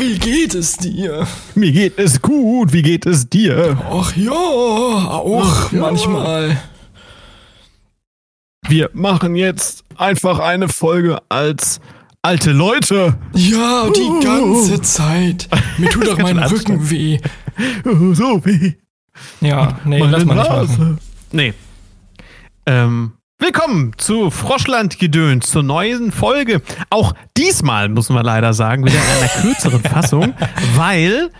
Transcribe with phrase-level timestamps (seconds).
[0.00, 1.26] wie geht es dir?
[1.54, 3.76] Mir geht es gut, wie geht es dir?
[3.90, 5.80] Ach ja, auch Ach ja.
[5.80, 6.60] manchmal.
[8.68, 11.80] Wir machen jetzt einfach eine Folge als
[12.22, 13.16] alte Leute.
[13.34, 14.20] Ja, die Uh.
[14.20, 15.48] ganze Zeit.
[15.78, 17.18] Mir tut doch mein Rücken weh.
[18.12, 18.76] So wie
[19.40, 20.98] Ja, nee, meine lass mal nicht machen.
[21.32, 21.54] Nee.
[22.66, 26.60] Ähm, willkommen zu Froschland-Gedöns, zur neuen Folge.
[26.90, 30.34] Auch diesmal, muss man leider sagen, wieder in einer kürzeren Fassung,
[30.74, 31.30] weil,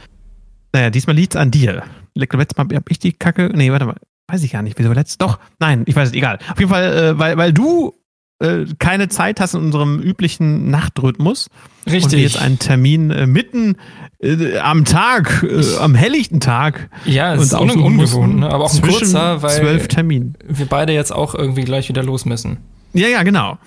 [0.73, 1.83] naja, diesmal liegt's an dir.
[2.15, 3.97] Letztes Mal hab ich die Kacke, nee, warte mal,
[4.29, 6.39] weiß ich gar nicht, wieso letzt, doch, nein, ich weiß es, egal.
[6.51, 7.95] Auf jeden Fall, äh, weil, weil du
[8.41, 11.49] äh, keine Zeit hast in unserem üblichen Nachtrhythmus
[11.85, 12.23] und wir Richtig.
[12.23, 13.77] jetzt einen Termin äh, mitten
[14.21, 18.51] äh, am Tag, äh, am helllichten Tag ja, ist un ungewohnt, ne?
[18.51, 20.37] aber auch ein kurzer, weil zwölf Terminen.
[20.46, 22.59] wir beide jetzt auch irgendwie gleich wieder los müssen.
[22.93, 23.59] Ja, ja, genau.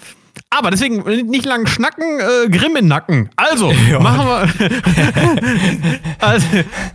[0.56, 3.30] Aber deswegen nicht lang schnacken, äh, Grimm in Nacken.
[3.36, 4.00] Also, Ja.
[4.00, 6.00] machen wir.
[6.20, 6.48] also,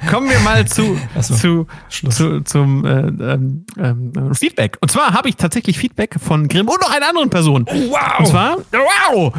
[0.09, 4.79] kommen wir mal zu, so, zu, zu zum äh, ähm, ähm, Feedback.
[4.81, 7.67] Und zwar habe ich tatsächlich Feedback von Grimm und noch einer anderen Person.
[7.67, 8.19] Wow!
[8.21, 9.33] Und zwar, wow!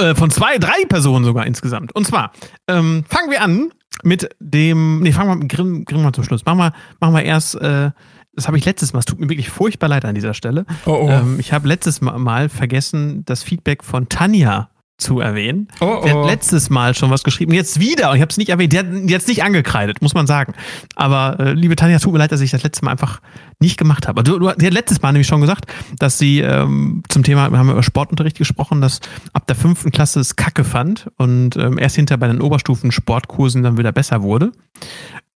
[0.00, 1.94] Äh, von zwei, drei Personen sogar insgesamt.
[1.94, 2.32] Und zwar,
[2.68, 3.70] ähm, fangen wir an
[4.02, 6.44] mit dem, nee, fangen wir mit Grimm, Grimm mal zum Schluss.
[6.44, 7.90] Machen wir, machen wir erst, äh,
[8.32, 10.64] das habe ich letztes Mal, es tut mir wirklich furchtbar leid an dieser Stelle.
[10.86, 11.10] oh, oh.
[11.10, 15.68] Ähm, ich habe letztes Mal, mal vergessen, das Feedback von Tanja zu erwähnen.
[15.80, 16.08] oh, oh.
[16.08, 18.78] hat letztes Mal schon was geschrieben, jetzt wieder, und ich habe es nicht erwähnt, die
[18.78, 20.52] hat jetzt nicht angekreidet, muss man sagen.
[20.94, 23.20] Aber äh, liebe Tanja, tut mir leid, dass ich das letzte Mal einfach
[23.58, 24.22] nicht gemacht habe.
[24.22, 25.66] Du, du, sie hat letztes Mal nämlich schon gesagt,
[25.98, 29.00] dass sie ähm, zum Thema, wir haben über Sportunterricht gesprochen, dass
[29.32, 33.62] ab der fünften Klasse es Kacke fand und ähm, erst hinter bei den Oberstufen Sportkursen
[33.62, 34.52] dann wieder besser wurde.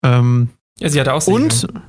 [0.02, 0.48] Ähm,
[0.78, 1.82] ja, sie hatte auch und Segeln.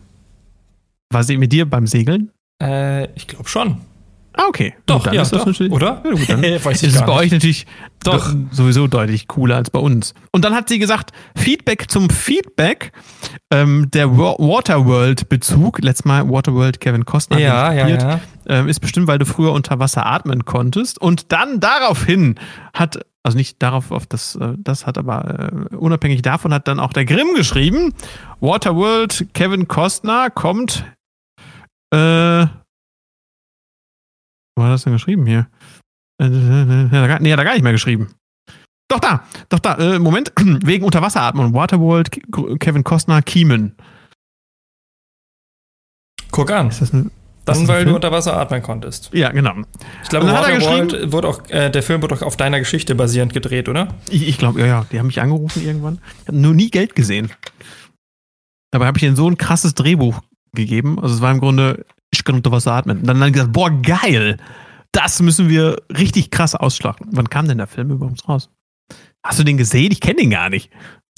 [1.14, 2.32] War sie mit dir beim Segeln?
[2.62, 3.78] Äh, ich glaube schon.
[4.36, 4.74] Ah, okay.
[4.88, 6.02] Doch, ja, ist das doch, natürlich, oder?
[6.04, 7.18] Ja, gut, dann Weiß ich ist es bei nicht.
[7.18, 7.68] euch natürlich
[8.04, 8.32] Doch.
[8.32, 10.16] do- sowieso deutlich cooler als bei uns.
[10.32, 12.94] Und dann hat sie gesagt, Feedback zum Feedback,
[13.52, 18.20] ähm, der Wa- Waterworld-Bezug, letztes Mal Waterworld Kevin Costner Ja, ja, ja.
[18.48, 21.00] Ähm, ist bestimmt, weil du früher unter Wasser atmen konntest.
[21.00, 22.36] Und dann daraufhin
[22.74, 26.80] hat, also nicht darauf, auf das, äh, das hat aber äh, unabhängig davon hat dann
[26.80, 27.94] auch der Grimm geschrieben,
[28.42, 30.84] Waterworld Kevin Costner kommt,
[31.94, 32.48] äh,
[34.56, 35.48] wo hat das denn geschrieben hier?
[36.22, 36.30] Äh, äh,
[36.92, 38.14] äh, er gar- Nee, hat er gar nicht mehr geschrieben.
[38.90, 41.54] Doch da, doch da, äh, Moment, wegen Unterwasseratmung.
[41.54, 42.12] Waterworld,
[42.60, 43.76] Kevin Costner, Kiemen.
[46.32, 46.70] Guck an.
[46.70, 47.12] Ist das ein,
[47.46, 47.90] Dann, ein weil Film?
[47.90, 49.10] du unter Wasser atmen konntest.
[49.14, 49.54] ja, genau.
[50.04, 53.34] Ich glaube, er Waterworld wurde auch, äh, der Film wurde auch auf deiner Geschichte basierend
[53.34, 53.94] gedreht, oder?
[54.10, 56.00] Ich, ich glaube, ja, ja, die haben mich angerufen irgendwann.
[56.22, 57.32] Ich habe nur nie Geld gesehen.
[58.72, 60.20] Dabei habe ich ihnen so ein krasses Drehbuch
[60.54, 61.00] gegeben.
[61.00, 63.00] Also es war im Grunde, ich kann unter Wasser atmen.
[63.00, 64.38] Und dann haben gesagt, boah, geil.
[64.92, 67.08] Das müssen wir richtig krass ausschlachten.
[67.12, 68.50] Wann kam denn der Film überhaupt raus?
[69.26, 69.92] Hast du den gesehen?
[69.92, 70.70] Ich kenne den gar nicht.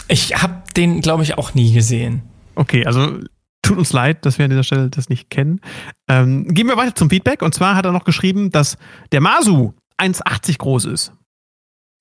[0.07, 2.21] Ich habe den, glaube ich, auch nie gesehen.
[2.55, 3.19] Okay, also
[3.61, 5.59] tut uns leid, dass wir an dieser Stelle das nicht kennen.
[6.07, 7.41] Ähm, gehen wir weiter zum Feedback.
[7.41, 8.77] Und zwar hat er noch geschrieben, dass
[9.11, 11.11] der Masu 1,80 groß ist.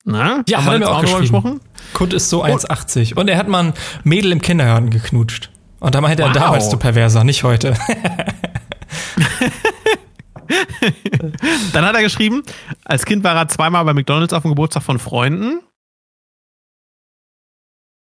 [0.05, 0.43] Na?
[0.47, 1.61] Ja, Haben wir auch drüber geschrieben.
[1.95, 3.15] Kurt ist so 1,80.
[3.15, 3.75] Und er hat mal ein
[4.05, 5.51] Mädel im Kindergarten geknutscht.
[5.85, 6.35] Und da meinte er Wow.
[6.35, 7.75] damals, du Perverser, nicht heute.
[11.73, 12.43] Dann hat er geschrieben,
[12.85, 15.61] als Kind war er zweimal bei McDonalds auf dem Geburtstag von Freunden.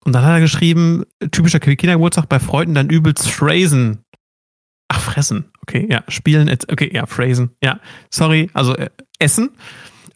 [0.05, 4.05] Und dann hat er geschrieben, typischer Kindergeburtstag bei Freunden, dann übelst phrasen.
[4.89, 5.51] Ach, fressen.
[5.63, 6.51] Okay, ja, spielen.
[6.51, 7.57] Okay, ja, phrasen.
[7.63, 7.81] Ja,
[8.11, 9.51] sorry, also äh, essen.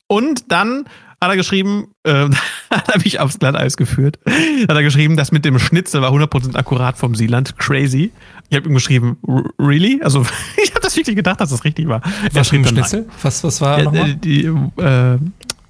[0.08, 0.88] Und dann
[1.20, 2.28] hat er geschrieben, äh,
[2.70, 6.54] hat er mich aufs Glatteis geführt, hat er geschrieben, das mit dem Schnitzel war 100%
[6.56, 7.58] akkurat vom Sealand.
[7.58, 8.12] Crazy.
[8.48, 10.00] Ich habe ihm geschrieben, "R- really?
[10.02, 10.24] Also,
[10.62, 12.00] ich habe das wirklich gedacht, dass das richtig war.
[12.32, 13.06] Was schrieb Schnitzel?
[13.22, 14.10] Was, was war ja, nochmal?
[14.10, 15.18] äh, die äh,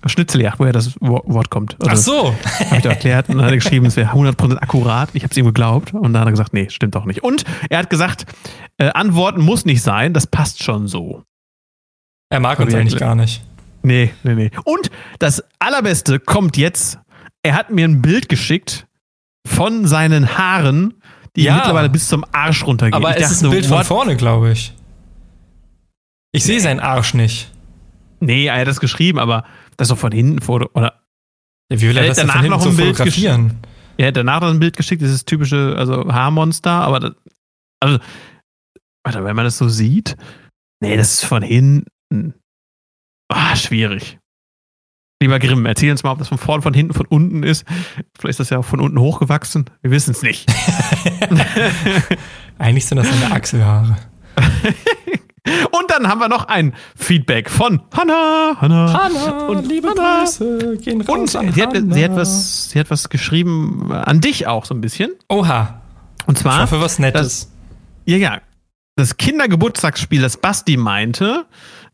[0.09, 1.77] Schnitzeljagd, woher das Wo- Wort kommt.
[1.83, 2.35] Ach Also, so.
[2.67, 3.29] Habe ich doch erklärt.
[3.29, 5.09] Und dann hat er geschrieben, es wäre 100% akkurat.
[5.15, 5.95] Ich habe es ihm geglaubt.
[5.95, 7.25] Und dann hat er gesagt, nee, stimmt doch nicht.
[7.25, 8.25] Und er hat gesagt,
[8.79, 11.25] äh, Antworten muss nicht sein, das passt schon so.
[12.31, 13.43] Er mag uns eigentlich gar nicht.
[13.87, 14.51] Nee, nee, nee.
[14.65, 14.91] Und
[15.21, 16.99] das Allerbeste kommt jetzt.
[17.45, 18.89] Er hat mir ein Bild geschickt
[19.47, 20.95] von seinen Haaren,
[21.37, 21.55] die Ja.
[21.57, 22.95] mittlerweile bis zum Arsch runtergehen.
[22.95, 24.75] Aber Ich es ist ein so, Bild von vorne, glaube ich.
[26.33, 26.61] Ich sehe Nee.
[26.63, 27.53] seinen Arsch nicht.
[28.19, 29.45] Nee, er hat das geschrieben, aber
[29.77, 31.01] das ist doch von hinten vor, oder
[31.71, 33.59] Ja, wie will er Er das danach noch so ein Bild fotografieren?
[33.99, 37.13] Er hat danach noch ein Bild geschickt, das ist typische, also Haarmonster, aber das,
[37.81, 37.99] also,
[39.05, 40.17] warte, wenn man das so sieht,
[40.81, 42.35] nee, das ist von hinten.
[43.29, 44.19] Ah, schwierig.
[45.23, 47.65] Lieber Grimm, erzähl uns mal, ob das von vorne, von hinten, von unten ist.
[48.19, 49.65] Vielleicht ist das ja auch von unten hochgewachsen.
[49.81, 50.51] Wir wissen es nicht.
[52.59, 53.97] Eigentlich sind das seine Achselhaare.
[55.71, 58.57] Und dann haben wir noch ein Feedback von Hanna.
[58.61, 58.93] Hanna.
[58.93, 60.25] Hanna, Und liebe Hanna.
[60.25, 64.21] Grüße, gehen raus Und an sie hat, sie, hat was, sie hat was geschrieben an
[64.21, 65.13] dich auch so ein bisschen.
[65.29, 65.83] Oha,
[66.27, 67.53] Und ich zwar, hoffe was Nettes.
[68.07, 68.41] ja, ja,
[68.97, 71.47] das Kindergeburtstagsspiel, das Basti meinte,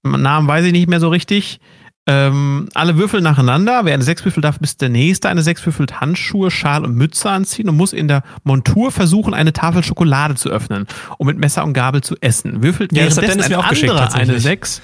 [0.02, 1.60] Namen weiß ich nicht mehr so richtig.
[2.08, 3.84] Ähm, alle Würfel nacheinander.
[3.84, 7.30] Wer eine Sechs würfelt, darf bis der nächste eine Sechs würfelt Handschuhe, Schal und Mütze
[7.30, 10.86] anziehen und muss in der Montur versuchen, eine Tafel Schokolade zu öffnen,
[11.18, 12.62] um mit Messer und Gabel zu essen.
[12.62, 14.40] Würfelt Ja, währenddessen ein anderer eine.
[14.40, 14.82] Sechs.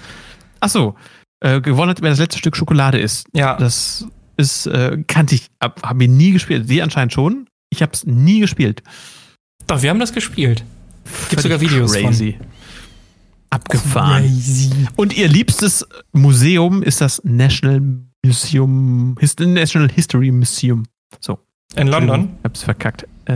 [0.61, 0.97] Achso,
[1.41, 3.27] äh, gewonnen hat, wer das letzte Stück Schokolade isst.
[3.33, 3.57] Ja.
[3.57, 4.07] Das
[4.37, 6.69] ist, äh, kannte ich, hab, hab mir nie gespielt.
[6.69, 7.49] Sie anscheinend schon.
[7.71, 8.83] Ich habe es nie gespielt.
[9.67, 10.65] Doch, wir haben das gespielt.
[11.31, 12.39] Gibt sogar Videos crazy.
[13.51, 14.25] Abgefahren.
[14.25, 14.71] Crazy.
[14.97, 17.81] Und ihr liebstes Museum ist das National
[18.25, 20.85] Museum, His National History Museum.
[21.21, 21.39] So.
[21.77, 22.37] In London?
[22.39, 23.07] Ich hab's verkackt.
[23.27, 23.35] Äh,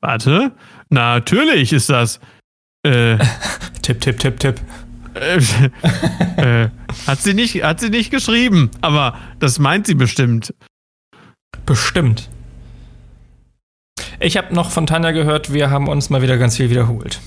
[0.00, 0.52] warte.
[0.88, 2.20] Natürlich ist das.
[2.82, 3.18] Äh,
[3.82, 4.60] Tipp, Tipp, Tipp, Tipp.
[5.14, 6.68] äh,
[7.06, 10.54] hat, sie nicht, hat sie nicht geschrieben, aber das meint sie bestimmt.
[11.66, 12.30] Bestimmt.
[14.20, 17.20] Ich habe noch von Tanja gehört, wir haben uns mal wieder ganz viel wiederholt.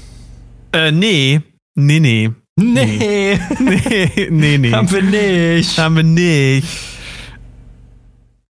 [0.76, 1.42] Äh, nee.
[1.76, 2.32] Nee, nee.
[2.58, 4.72] Nee, Nee, nee, nee.
[4.72, 5.78] haben wir nicht.
[5.80, 6.68] Haben wir nicht.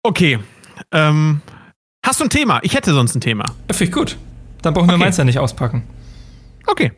[0.03, 0.39] Okay.
[0.91, 1.41] Ähm,
[2.05, 2.59] hast du ein Thema?
[2.63, 3.45] Ich hätte sonst ein Thema.
[3.71, 4.17] Finde ich gut.
[4.61, 5.03] Dann brauchen wir Okay.
[5.03, 5.83] meins ja nicht auspacken.
[6.67, 6.91] Okay.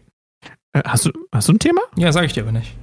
[0.74, 1.82] Äh, hast, du, hast du ein Thema?
[1.98, 2.74] Ja, sage ich dir aber nicht.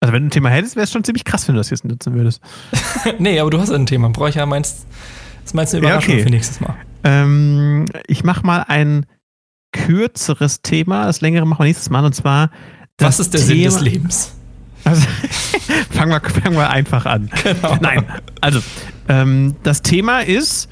[0.00, 1.84] Also, wenn du ein Thema hättest, wäre es schon ziemlich krass, wenn du das jetzt
[1.84, 2.40] nutzen würdest.
[3.18, 4.08] nee, aber du hast ein Thema.
[4.10, 4.86] Brauche ich ja meins.
[5.42, 6.22] Das meinst du eine Ja, Überraschung okay.
[6.22, 6.76] für nächstes Mal?
[7.04, 9.04] Ähm, ich mache mal ein
[9.72, 11.06] kürzeres Thema.
[11.06, 12.04] Das längere machen wir nächstes Mal.
[12.04, 12.50] Und zwar.
[12.96, 14.34] das Was ist der Sinn Thema- des Lebens?
[14.84, 15.06] Also,
[15.90, 17.30] fangen, wir, fangen wir einfach an.
[17.42, 17.76] Genau.
[17.80, 18.04] Nein,
[18.40, 18.60] also
[19.08, 20.68] ähm, das Thema ist,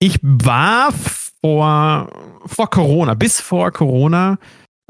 [0.00, 0.92] ich war
[1.40, 2.08] vor,
[2.44, 4.38] vor Corona, bis vor Corona,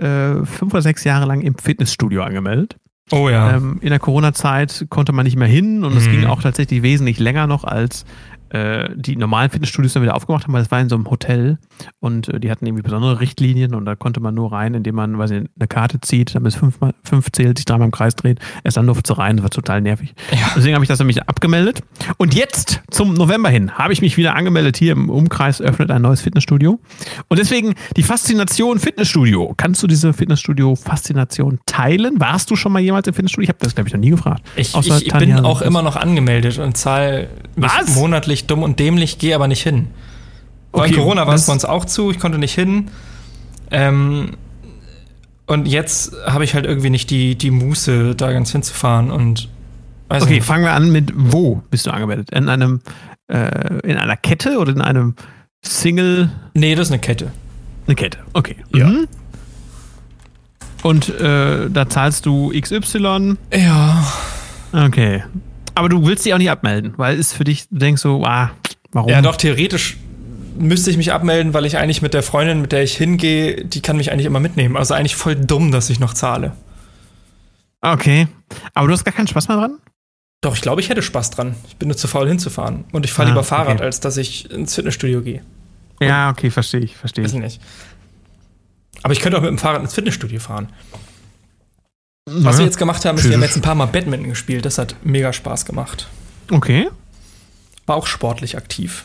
[0.01, 2.77] äh, fünf oder sechs Jahre lang im Fitnessstudio angemeldet.
[3.11, 3.57] Oh ja.
[3.57, 6.11] Ähm, in der Corona-Zeit konnte man nicht mehr hin und es Mhm.
[6.13, 8.07] ging auch tatsächlich wesentlich länger noch, als
[8.97, 11.59] die normalen Fitnessstudios dann wieder aufgemacht haben, weil es war in so einem Hotel
[12.01, 15.17] und äh, die hatten irgendwie besondere Richtlinien und da konnte man nur rein, indem man
[15.17, 18.15] weiß nicht, eine Karte zieht, dann bis fünf, mal- fünf zählt, sich dreimal im Kreis
[18.15, 20.15] dreht, erst dann durfte rein, das war total nervig.
[20.33, 20.39] Ja.
[20.55, 21.83] Deswegen habe ich das nämlich abgemeldet.
[22.19, 24.77] Und jetzt zum November hin habe ich mich wieder angemeldet.
[24.77, 26.79] Hier im Umkreis öffnet ein neues Fitnessstudio.
[27.29, 29.55] Und deswegen die Faszination Fitnessstudio.
[29.57, 32.21] Kannst du diese Fitnessstudio-Faszination teilen?
[32.21, 33.45] Warst du schon mal jemals im Fitnessstudio?
[33.45, 34.43] Ich habe das, glaube ich, noch nie gefragt.
[34.57, 37.95] Ich, ich, ich bin auch immer noch angemeldet und zahle Was?
[37.95, 39.89] monatlich dumm und dämlich, gehe aber nicht hin.
[40.73, 42.91] Weil Okay, Corona war es bei uns auch zu, ich konnte nicht hin.
[43.71, 44.31] Ähm,
[45.47, 49.49] und jetzt habe ich halt irgendwie nicht die, die Muße, da ganz hinzufahren und
[50.09, 50.45] weiß Okay, nicht.
[50.47, 52.31] fangen wir an mit wo bist du angemeldet?
[52.31, 52.81] In einem,
[53.29, 55.15] äh, in einer Kette oder in einem
[55.63, 56.31] Single?
[56.55, 57.33] Nee, das ist eine Kette.
[57.87, 58.57] Eine Kette, okay.
[58.75, 58.87] Ja.
[58.89, 59.09] Mhm.
[60.83, 63.37] Und äh, da zahlst du XY.
[63.55, 64.05] Ja.
[64.73, 65.23] Okay.
[65.75, 68.51] Aber du willst dich auch nicht abmelden, weil es für dich, du denkst so, ah,
[68.93, 69.11] warum?
[69.11, 69.97] Ja, doch, theoretisch
[70.59, 73.81] müsste ich mich abmelden, weil ich eigentlich mit der Freundin, mit der ich hingehe, die
[73.81, 74.77] kann mich eigentlich immer mitnehmen.
[74.77, 76.53] Also eigentlich voll dumm, dass ich noch zahle.
[77.81, 78.29] Okay.
[78.75, 79.79] Aber du hast gar keinen Spaß mehr dran?
[80.43, 81.55] Doch, ich glaube, ich hätte Spaß dran.
[81.69, 82.85] Ich bin nur zu faul hinzufahren.
[82.93, 83.85] Und ich fahre Ah, lieber Fahrrad, okay.
[83.85, 85.43] als dass ich ins Fitnessstudio gehe.
[86.01, 87.39] Ja, okay, verstehe ich, verstehe Weiß ich.
[87.39, 87.61] ich nicht.
[89.03, 90.69] Aber ich könnte auch mit dem Fahrrad ins Fitnessstudio fahren.
[92.35, 94.65] Was wir jetzt gemacht haben, ist, wir haben jetzt ein paar Mal Badminton gespielt.
[94.65, 96.09] Das hat mega Spaß gemacht.
[96.51, 96.89] Okay.
[97.87, 99.05] War auch sportlich aktiv.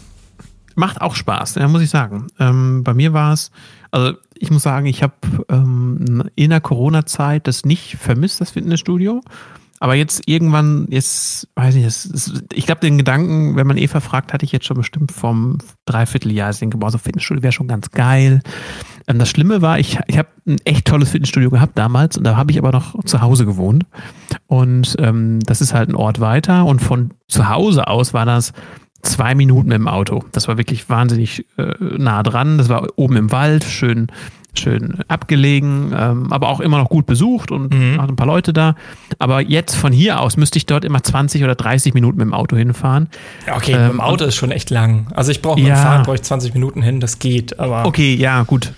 [0.75, 2.27] Macht auch Spaß, ja, muss ich sagen.
[2.39, 3.51] Ähm, bei mir war es,
[3.89, 5.15] also ich muss sagen, ich habe
[5.49, 9.23] ähm, in der Corona-Zeit das nicht vermisst, das Fitnessstudio.
[9.79, 14.33] Aber jetzt irgendwann, jetzt, weiß ich nicht, ich glaube, den Gedanken, wenn man Eva fragt,
[14.33, 16.49] hatte ich jetzt schon bestimmt vom Dreivierteljahr.
[16.49, 18.41] Ich denke, boah, so Fitnessstudio wäre schon ganz geil.
[19.07, 22.35] Ähm, das Schlimme war, ich, ich habe ein echt tolles Fitnessstudio gehabt damals und da
[22.35, 23.85] habe ich aber noch zu Hause gewohnt.
[24.47, 28.53] Und ähm, das ist halt ein Ort weiter und von zu Hause aus war das
[29.03, 30.23] zwei Minuten mit dem Auto.
[30.31, 32.57] Das war wirklich wahnsinnig äh, nah dran.
[32.57, 34.07] Das war oben im Wald, schön,
[34.57, 38.01] schön abgelegen, ähm, aber auch immer noch gut besucht und Mhm.
[38.01, 38.75] hat ein paar Leute da.
[39.19, 42.33] Aber jetzt von hier aus müsste ich dort immer 20 oder 30 Minuten mit dem
[42.33, 43.09] Auto hinfahren.
[43.45, 45.07] Ja, okay, Ähm, mit dem Auto ist schon echt lang.
[45.15, 45.75] Also ich brauche mit Ja.
[45.75, 48.73] dem Fahrrad brauche ich 20 Minuten hin, das geht, aber Okay, ja, gut.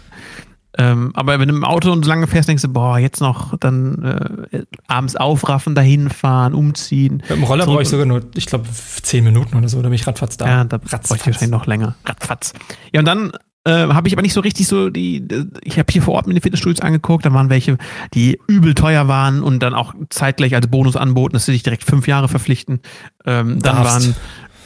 [0.77, 3.57] Ähm, aber wenn du im Auto und so lange fährst, denkst du, boah, jetzt noch
[3.59, 7.17] dann äh, abends aufraffen, dahin fahren, umziehen.
[7.17, 9.95] mit dem Roller brauche ich sogar nur, ich glaube, 10 Minuten oder so, da bin
[9.95, 10.48] ich ratzfatz da.
[10.48, 11.95] Ja, da bräuchte ich wahrscheinlich noch länger.
[12.05, 12.53] Ratzfatz.
[12.93, 13.31] Ja, und dann
[13.69, 15.25] äh, habe ich aber nicht so richtig so die,
[15.63, 17.77] ich habe hier vor Ort mir die Fitnessstudios angeguckt, da waren welche,
[18.13, 21.83] die übel teuer waren und dann auch zeitgleich als Bonus anboten, dass sie dich direkt
[21.83, 22.79] fünf Jahre verpflichten.
[23.25, 24.07] Ähm, dann Darfst.
[24.07, 24.15] waren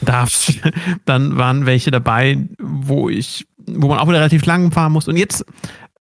[0.01, 0.53] darfst,
[1.05, 5.07] dann waren welche dabei, wo ich, wo man auch wieder relativ lang fahren muss.
[5.07, 5.45] Und jetzt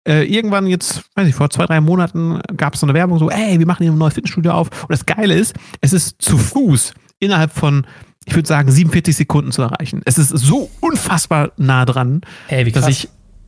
[0.07, 3.29] äh, irgendwann jetzt, weiß ich, vor zwei, drei Monaten gab es so eine Werbung, so,
[3.29, 4.69] ey, wir machen hier ein neues Fitnessstudio auf.
[4.83, 7.85] Und das Geile ist, es ist zu Fuß innerhalb von,
[8.27, 10.01] ich würde sagen, 47 Sekunden zu erreichen.
[10.03, 13.07] Es ist so unfassbar nah dran, Hey, dass ich,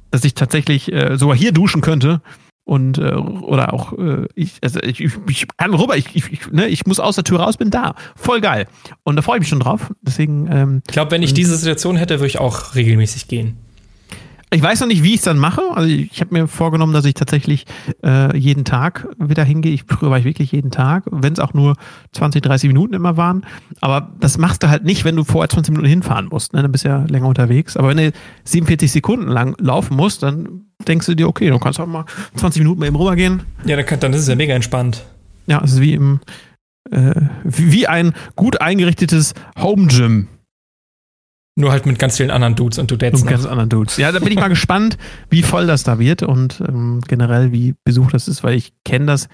[0.09, 2.21] dass ich tatsächlich äh, sogar hier duschen könnte.
[2.63, 6.51] Und äh, oder auch äh, ich, also ich, ich, ich kann rüber, ich, ich, ich,
[6.51, 7.95] ne, ich muss aus der Tür raus, bin da.
[8.15, 8.67] Voll geil.
[9.03, 9.91] Und da freue ich mich schon drauf.
[10.01, 13.57] Deswegen, ähm, ich glaube, wenn ich diese Situation hätte, würde ich auch regelmäßig gehen.
[14.51, 15.61] Ich weiß noch nicht, wie ich es dann mache.
[15.73, 17.65] Also ich, habe mir vorgenommen, dass ich tatsächlich
[18.03, 19.71] äh, jeden Tag wieder hingehe.
[19.73, 21.75] Ich, früher war ich wirklich jeden Tag, wenn es auch nur
[22.13, 23.45] 20, 30 Minuten immer waren.
[23.81, 26.53] Aber das machst du halt nicht, wenn du vorher 20 Minuten hinfahren musst.
[26.53, 26.63] Ne?
[26.63, 27.77] Dann bist du ja länger unterwegs.
[27.77, 28.11] Aber wenn du
[28.45, 32.61] 47 Sekunden lang laufen musst, dann denkst du dir, okay, du kannst auch mal 20
[32.61, 33.43] Minuten mal eben rübergehen.
[33.65, 35.05] Ja, dann, kann, dann ist es ja mega entspannt.
[35.45, 36.21] Ja, es ist wie im
[36.91, 37.13] äh,
[37.43, 40.27] wie wie ein gut eingerichtetes Home Gym.
[41.59, 43.25] Nur halt mit ganz vielen anderen Dudes und Dudettes.
[43.25, 43.29] Noch.
[43.29, 43.97] ganz anderen Dudes.
[43.97, 44.97] Ja, da bin ich mal gespannt,
[45.29, 49.07] wie voll das da wird und ähm, generell wie besucht das ist, weil ich kenne
[49.07, 49.27] das.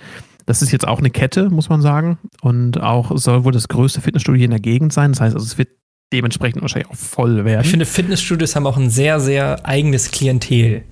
[0.48, 2.17] Das ist jetzt auch eine Kette, muss man sagen.
[2.41, 5.12] Und auch soll wohl das größte Fitnessstudio hier in der Gegend sein.
[5.12, 5.70] Das heißt, also es wird
[6.13, 7.62] dementsprechend wahrscheinlich auch voll werden.
[7.63, 10.84] Ich finde, Fitnessstudios haben auch ein sehr, sehr eigenes Klientel.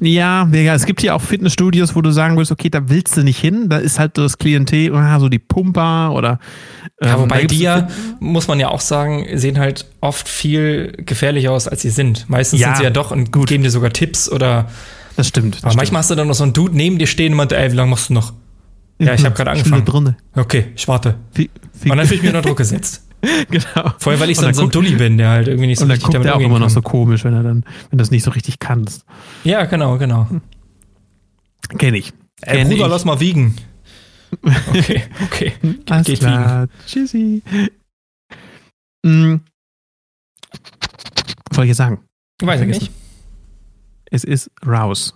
[0.00, 3.22] Ja, ja, es gibt hier auch Fitnessstudios, wo du sagen willst, okay, da willst du
[3.22, 3.68] nicht hin.
[3.68, 6.38] Da ist halt das Klientel, ah, so die Pumper oder.
[7.02, 7.88] Ja, ähm, wobei da gibt's die ja,
[8.20, 12.28] muss man ja auch sagen, sehen halt oft viel gefährlicher aus, als sie sind.
[12.28, 14.68] Meistens Ja, sind sie ja doch und geben dir sogar Tipps oder.
[15.16, 15.56] Das stimmt.
[15.56, 17.52] Das Aber manchmal hast du dann noch so einen Dude neben dir stehen und meint,
[17.52, 18.32] ey, wie lange machst du noch?
[18.98, 19.08] stimmt.
[19.08, 19.84] ja, ich hab grad Stunde angefangen.
[19.84, 20.16] Drinne.
[20.36, 21.16] Okay, ich warte.
[21.34, 21.50] Wie,
[21.82, 23.02] wie, Und dann fühle ich mich unter Druck gesetzt.
[23.50, 23.92] genau.
[23.98, 25.88] Vorher, weil ich dann dann so ein Dulli bin, der halt irgendwie nicht so Und
[25.88, 27.96] dann richtig guckt damit er auch immer noch so komisch, wenn er dann, wenn du
[27.98, 29.04] das nicht so richtig kannst.
[29.44, 30.28] Ja, genau, genau.
[31.76, 32.12] Kenn ich.
[32.42, 32.90] Ey, Kenn Bruder, ich.
[32.90, 33.56] lass mal wiegen.
[34.68, 35.52] Okay, okay.
[35.88, 36.68] Alles geht klar.
[36.86, 37.42] Tschüssi.
[39.04, 39.40] Hm.
[41.48, 42.04] Was soll ich jetzt sagen?
[42.42, 42.90] Weiß ich nicht.
[44.10, 45.14] Es ist raus.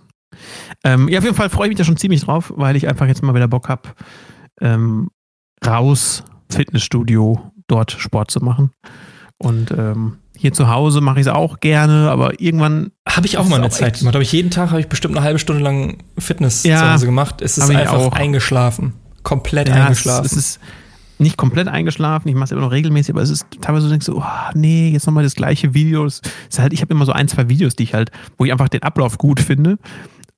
[0.83, 3.07] Ähm, ja, auf jeden Fall freue ich mich da schon ziemlich drauf, weil ich einfach
[3.07, 3.89] jetzt mal wieder Bock habe,
[4.61, 5.09] ähm,
[5.65, 8.71] raus, Fitnessstudio, dort Sport zu machen.
[9.37, 13.47] Und ähm, hier zu Hause mache ich es auch gerne, aber irgendwann Habe ich auch
[13.47, 14.13] mal eine Zeit gemacht.
[14.15, 17.05] Habe ich jeden Tag habe ich bestimmt eine halbe Stunde lang Fitness Ja, zu Hause
[17.05, 17.41] gemacht.
[17.41, 18.13] Es ist einfach auch.
[18.13, 18.93] eingeschlafen.
[19.23, 20.25] Komplett Ja, es, eingeschlafen.
[20.25, 20.59] es ist
[21.19, 24.07] nicht komplett eingeschlafen, ich mache es immer noch regelmäßig, aber es ist teilweise so, denkst
[24.07, 24.23] du, oh,
[24.55, 26.05] nee, jetzt nochmal das gleiche Video.
[26.05, 28.51] Es ist halt, ich habe immer so ein, zwei Videos, die ich halt, wo ich
[28.51, 29.77] einfach den Ablauf gut finde.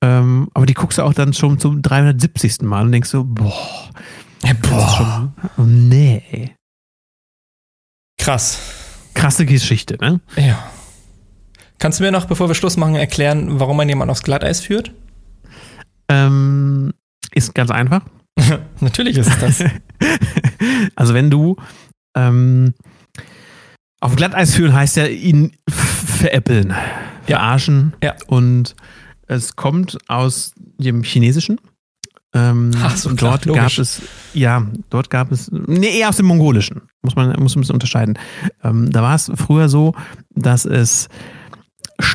[0.02, 2.62] Ähm, aber die guckst du auch dann schon zum 370.
[2.62, 3.52] Mal und denkst so, boah,
[4.44, 4.88] Ja, boah.
[4.96, 6.52] schon, oh, nee.
[8.26, 8.58] Krass.
[9.14, 10.20] Krasse Geschichte, ne?
[10.34, 10.58] Ja.
[11.78, 14.90] Kannst du mir noch, bevor wir Schluss machen, erklären, warum man jemanden aufs Glatteis führt?
[16.08, 16.92] Ähm,
[17.30, 18.02] ist ganz einfach.
[18.80, 19.64] Natürlich ist es das.
[20.96, 21.54] also wenn du
[22.16, 22.74] ähm,
[24.00, 26.74] auf Glatteis führen heißt ja ihn veräppeln,
[27.26, 28.16] verarschen Ja.
[28.26, 28.74] und
[29.28, 31.60] es kommt aus dem Chinesischen.
[32.36, 33.76] Ähm, Ach so, und klar, dort logisch.
[33.76, 34.02] gab es,
[34.34, 37.74] ja, dort gab es, nee, eher aus dem Mongolischen, muss man, muss man ein bisschen
[37.74, 38.18] unterscheiden.
[38.62, 39.94] Ähm, da war es früher so,
[40.34, 41.08] dass es,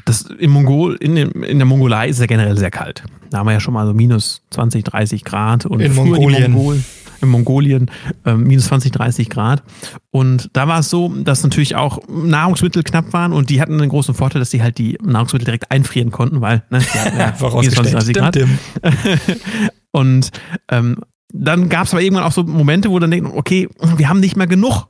[0.06, 3.04] das im Mongol, in, dem, in der Mongolei ist es ja generell sehr kalt.
[3.32, 6.52] Da haben wir ja schon mal so minus 20, 30 Grad und In Mongolien.
[6.52, 6.84] Mongol,
[7.22, 7.92] in Mongolien
[8.26, 9.64] ähm, minus 20, 30 Grad.
[10.12, 13.90] Und da war es so, dass natürlich auch Nahrungsmittel knapp waren und die hatten einen
[13.90, 17.34] großen Vorteil, dass die halt die Nahrungsmittel direkt einfrieren konnten, weil ne, die hatten ja
[17.40, 18.36] minus 20, 30 Grad.
[18.36, 18.50] Dim,
[18.84, 18.90] dim.
[19.92, 20.32] Und
[20.70, 20.98] ähm,
[21.34, 24.36] dann gab es aber irgendwann auch so Momente, wo dann denken, okay, wir haben nicht
[24.36, 24.88] mehr genug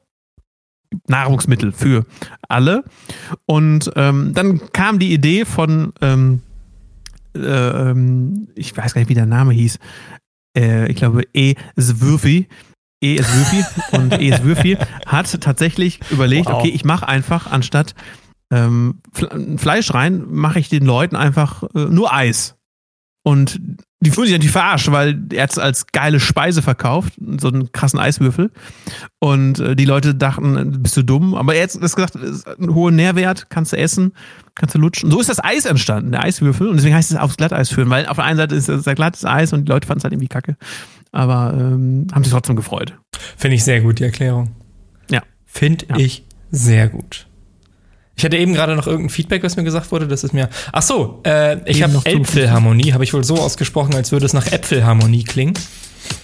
[1.07, 2.05] Nahrungsmittel für
[2.47, 2.83] alle.
[3.45, 6.41] Und ähm, dann kam die Idee von, ähm,
[7.35, 9.79] äh, ähm, ich weiß gar nicht, wie der Name hieß,
[10.57, 11.55] äh, ich glaube E.
[11.79, 12.47] Swürfi.
[13.03, 13.21] E.
[13.21, 14.35] Swürfi und E.
[14.35, 16.59] Swürfi hat tatsächlich überlegt, Wow.
[16.59, 17.95] okay, ich mache einfach anstatt
[18.51, 22.57] ähm, Fle- Fleisch rein, mache ich den Leuten einfach äh, nur Eis.
[23.23, 23.61] Und
[24.01, 27.71] die fühlen sich natürlich verarscht, weil er hat es als geile Speise verkauft, so einen
[27.71, 28.51] krassen Eiswürfel.
[29.19, 31.35] Und äh, die Leute dachten, bist du dumm?
[31.35, 34.13] Aber er hat gesagt, es ist ein hoher Nährwert, kannst du essen,
[34.55, 35.11] kannst du lutschen.
[35.11, 36.67] So ist das Eis entstanden, der Eiswürfel.
[36.67, 39.23] Und deswegen heißt es aufs Glatteis führen, weil auf der einen Seite ist es glattes
[39.23, 40.57] Eis und die Leute fanden es halt irgendwie kacke.
[41.11, 42.97] Aber ähm, haben sich trotzdem gefreut.
[43.37, 44.51] Finde ich sehr gut, die Erklärung.
[45.11, 45.21] Ja.
[45.45, 45.97] Finde Ja.
[45.97, 47.27] ich sehr gut.
[48.15, 50.07] Ich hatte eben gerade noch irgendein Feedback, was mir gesagt wurde.
[50.07, 50.49] Das ist mir.
[50.71, 54.47] Ach so, äh, ich habe Äpfelharmonie, habe ich wohl so ausgesprochen, als würde es nach
[54.51, 55.53] Äpfelharmonie klingen.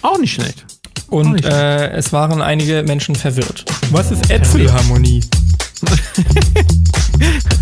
[0.02, 0.64] Auch nicht schlecht.
[1.08, 3.64] Und nicht äh, es waren einige Menschen verwirrt.
[3.90, 5.24] Was ist Äpfelharmonie?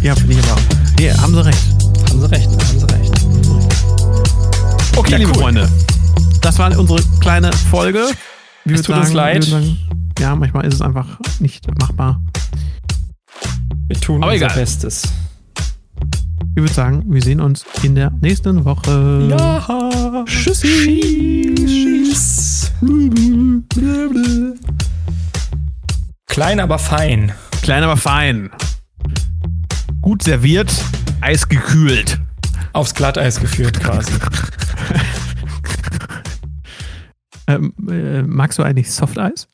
[0.02, 1.00] Ja, finde ich aber auch.
[1.00, 1.59] Ja, haben sie recht.
[2.11, 3.12] Haben sie recht, haben sie recht.
[4.97, 5.40] Okay, Ja, liebe cool.
[5.42, 5.68] Freunde.
[6.42, 8.06] Das war unsere kleine Folge.
[8.64, 9.45] Wir Es tut uns leid.
[9.45, 9.78] sagen,
[10.18, 11.06] ja, manchmal ist es einfach
[11.40, 12.21] nicht machbar.
[13.88, 14.59] Wir tun Aber unser egal.
[14.59, 15.02] Bestes.
[16.55, 19.28] Ich würde sagen, wir sehen uns in der nächsten Woche.
[19.31, 20.25] Ja.
[20.26, 21.55] Tschüssi.
[21.55, 22.73] Tschüss.
[26.26, 27.33] Klein, aber fein.
[27.62, 28.50] Klein, aber fein.
[30.00, 30.73] Gut serviert,
[31.21, 32.21] eisgekühlt.
[32.73, 34.12] Aufs Glatteis geführt quasi.
[37.49, 39.47] Ähm, äh, magst du eigentlich Softeis?